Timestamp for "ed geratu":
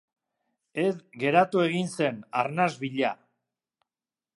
0.83-1.63